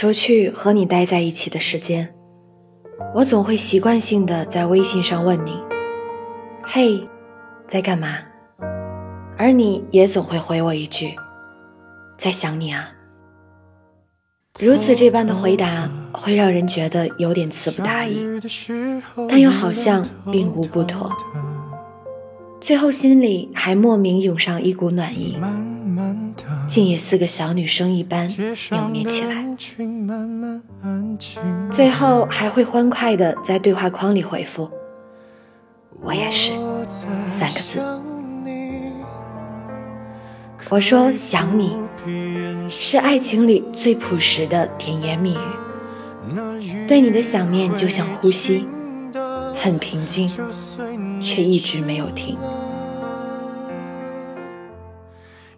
[0.00, 2.08] 除去和你待在一起的时间，
[3.14, 5.52] 我总会习惯性的在微信上问你
[6.64, 7.06] ：“嘿，
[7.68, 8.16] 在干嘛？”
[9.36, 11.14] 而你也总会回我一句
[12.16, 12.88] ：“在想你啊。”
[14.58, 18.18] 如此这般的回答会让人觉得有点词不达意，
[19.28, 21.12] 但又好像并无不妥。
[22.58, 25.36] 最后心里还莫名涌上一股暖意，
[26.68, 28.28] 竟也似个小女生一般
[28.70, 29.44] 扭捏起来。
[31.70, 34.70] 最后还会欢快的在对话框里回复
[36.02, 36.52] ：“我也是。”
[37.38, 37.80] 三个字。
[40.68, 41.76] 我说想你，
[42.68, 46.86] 是爱情里最朴实的甜言蜜语。
[46.86, 48.66] 对你的想念就像呼吸，
[49.56, 50.30] 很平静，
[51.20, 52.36] 却一直没有停。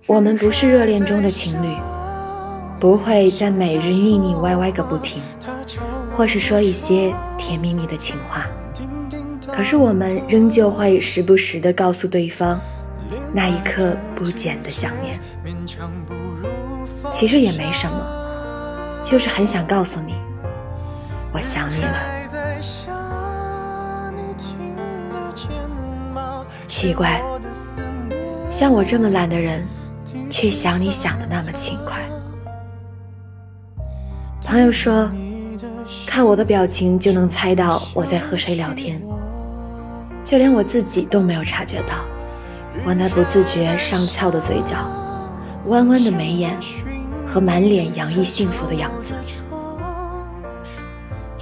[0.09, 1.77] 我们不是热恋中的情侣，
[2.81, 5.23] 不会在每日腻腻歪歪个不停，
[6.17, 8.47] 或是说一些甜蜜蜜的情话。
[9.55, 12.61] 可是我们仍旧会时不时的告诉对方。
[13.33, 15.21] 那一刻不减的想念，
[17.13, 20.15] 其实也没什么，就是很想告诉你，
[21.33, 21.97] 我想你了。
[26.67, 27.23] 奇怪，
[28.51, 29.67] 像我这么懒的人，
[30.33, 32.03] 却想你想的那么勤快。
[34.43, 35.09] 朋友说，
[36.07, 39.01] 看我的表情就能猜到我在和谁聊天，
[40.25, 42.05] 就连我自己都没有察觉到。
[42.87, 44.77] 我那不自觉上翘的嘴角，
[45.67, 46.59] 弯弯的眉眼，
[47.29, 49.13] 和满脸洋溢幸福的样子。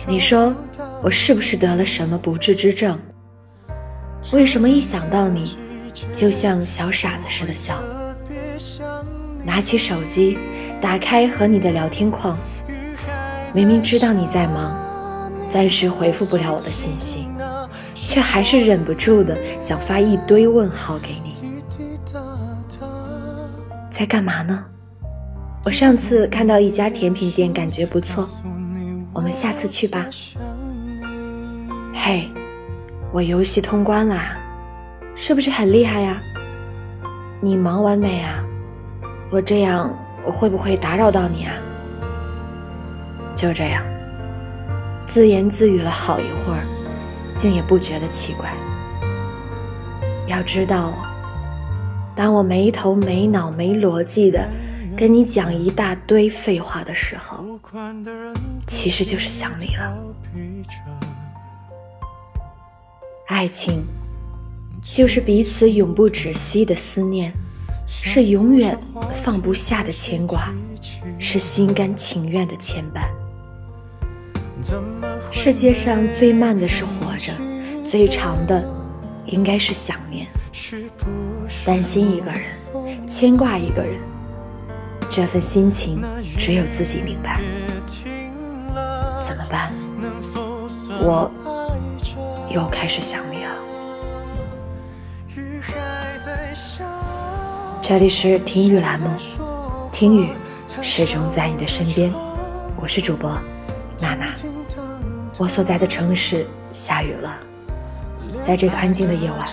[0.06, 0.52] 你说
[1.00, 2.98] 我是不是得了什么不治之症？
[4.32, 5.56] 为什么一想到你，
[6.12, 7.76] 就像小傻子似的笑？
[9.44, 10.38] 拿起手机，
[10.80, 12.38] 打开和你的聊天框，
[13.52, 14.76] 明明知道你在忙，
[15.50, 17.26] 暂时回复不了我的信息。
[17.94, 21.36] 却还是忍不住的想发一堆问号给你，
[23.88, 24.64] 在干嘛呢？
[25.64, 28.28] 我上次看到一家甜品店，感觉不错，
[29.12, 30.06] 我们下次去吧。
[31.94, 32.28] 嘿，
[33.12, 34.36] 我游戏通关啦，
[35.14, 36.20] 是不是很厉害呀？
[37.40, 38.42] 你忙完没啊？
[39.30, 39.90] 我这样
[40.24, 41.54] 我会不会打扰到你啊？
[43.36, 43.82] 就这样，
[45.06, 46.62] 自言自语了好一会儿。
[47.36, 48.52] 竟也不觉得奇怪。
[50.26, 50.92] 要知道，
[52.14, 54.46] 当我没头没脑没逻辑的
[54.94, 57.42] 跟你讲一大堆废话的时候，
[58.66, 59.96] 其实就是想你了。
[63.28, 63.86] 爱情
[64.82, 67.32] 就是彼此永不止息的思念，
[68.02, 68.78] 是永远
[69.22, 70.48] 放不下的牵挂，
[71.18, 73.08] 是心甘情愿的牵绊。
[75.30, 77.32] 世界上最慢的是活着，
[77.88, 78.64] 最长的
[79.26, 80.26] 应该是想念。
[81.64, 84.00] 担心一个人，牵挂一个人，
[85.10, 86.02] 这份心情
[86.38, 87.40] 只有自己明白。
[89.22, 89.72] 怎么办？
[91.02, 91.30] 我
[92.50, 93.29] 又开始想
[97.90, 99.10] 这里是听雨栏目，
[99.90, 100.30] 听雨
[100.80, 102.08] 始终在你的身边。
[102.76, 103.36] 我是主播
[103.98, 104.32] 娜娜。
[105.38, 107.36] 我所在的城市下雨了，
[108.40, 109.48] 在这个安静的夜晚，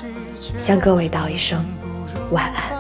[0.55, 1.65] 向各位道一声
[2.29, 2.76] 晚安。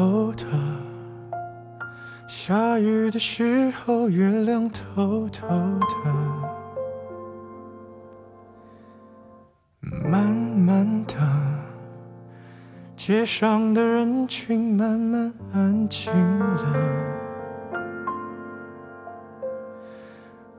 [0.00, 0.46] 偷偷的，
[2.26, 5.86] 下雨的时候，月亮偷偷的，
[10.08, 11.14] 慢慢的，
[12.96, 16.72] 街上的人群慢慢安静了。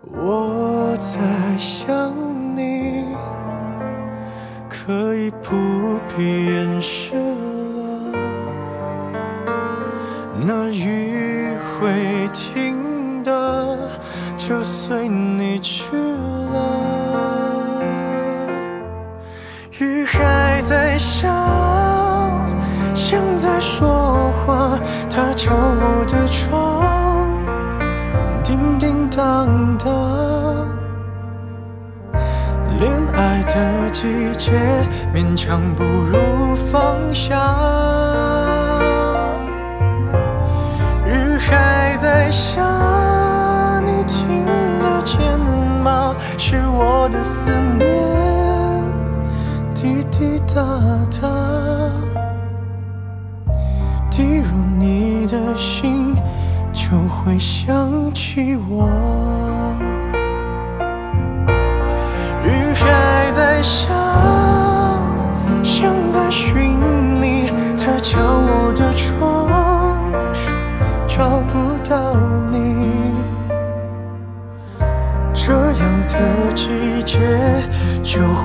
[0.04, 2.14] 我在想
[2.56, 3.08] 你，
[4.70, 7.31] 可以不必掩饰。
[14.48, 16.58] 就随你去了。
[19.80, 21.30] 雨还在下，
[22.96, 24.80] 像在说话。
[25.10, 26.84] 它敲我的窗，
[28.44, 30.68] 叮叮当当，
[32.80, 33.42] 恋爱。
[33.54, 34.54] 的季节，
[35.14, 37.36] 勉强不如放下。
[41.06, 42.64] 雨还在下，
[46.84, 47.88] 我的思念，
[49.76, 50.64] 滴滴答
[51.22, 51.30] 答，
[54.10, 54.48] 滴入
[54.80, 56.16] 你的心，
[56.74, 58.90] 就会想起我。
[62.44, 63.94] 雨还在下，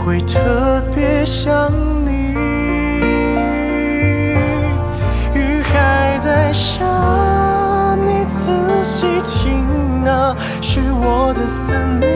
[0.06, 1.68] 会特别想
[2.06, 2.32] 你。
[5.34, 6.84] 雨还在下，
[7.96, 12.08] 你仔细听啊，是我的思念，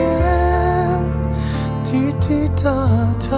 [1.90, 2.70] 滴滴答
[3.28, 3.36] 答，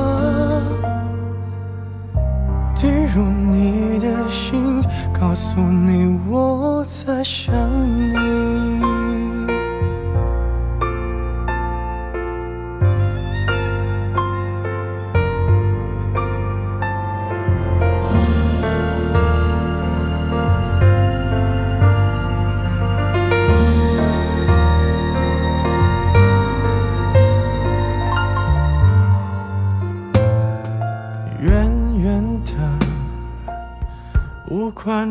[2.74, 4.84] 滴入你的心，
[5.18, 7.54] 告诉你我在想
[8.10, 8.81] 你。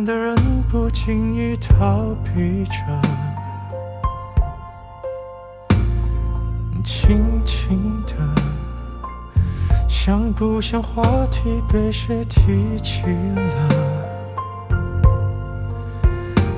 [0.05, 0.35] 的人
[0.69, 2.71] 不经意逃避着，
[6.83, 8.13] 轻轻的，
[9.87, 13.01] 像不像话题被谁提起
[13.35, 13.67] 了？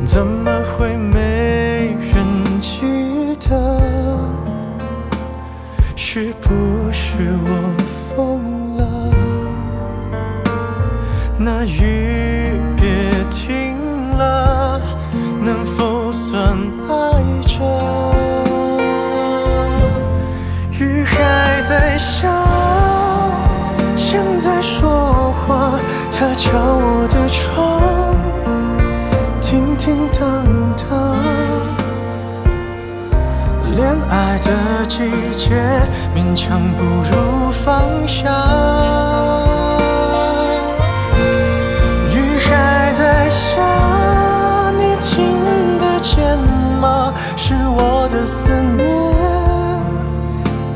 [0.06, 3.80] 怎么会没人记得？
[5.96, 6.50] 是不
[6.92, 7.74] 是我
[8.16, 8.84] 疯了？
[11.38, 12.43] 那雨
[16.90, 16.92] 爱
[17.48, 17.56] 着？
[20.72, 22.30] 雨还在下，
[23.96, 25.80] 像在说话，
[26.12, 27.82] 它敲我的窗，
[29.42, 30.22] 叮叮当
[30.78, 30.90] 当。
[33.76, 35.56] 恋爱的季节，
[36.16, 39.62] 勉强不如放下。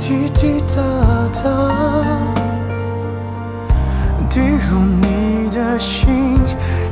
[0.08, 0.82] 滴滴答
[1.34, 1.50] 答，
[4.30, 6.40] 滴入你的心，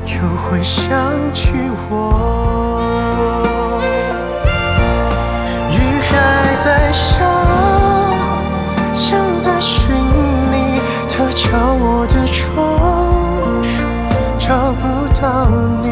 [0.06, 0.94] 就会想
[1.34, 1.54] 起
[1.90, 3.72] 我。
[5.72, 6.14] 雨还
[6.62, 7.24] 在下，
[8.94, 9.96] 像在寻
[10.52, 11.48] 你，它敲
[11.80, 13.64] 我的窗，
[14.38, 14.84] 找不
[15.22, 15.48] 到
[15.82, 15.88] 你。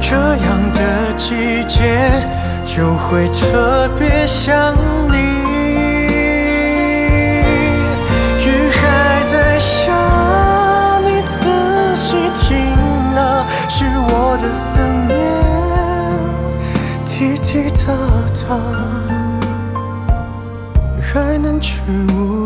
[0.00, 0.78] 这样的
[1.16, 2.22] 季节
[2.76, 4.76] 就会特别想
[5.10, 5.16] 你。
[8.44, 12.76] 雨还在下，你仔细听
[13.16, 14.78] 啊，是我的思
[15.08, 15.16] 念。
[17.06, 17.48] 滴滴
[17.86, 17.86] 答
[18.46, 18.60] 答，
[21.00, 21.80] 还能去
[22.12, 22.45] 屋